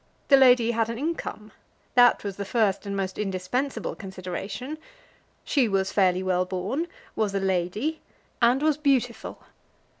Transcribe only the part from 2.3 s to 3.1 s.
the first and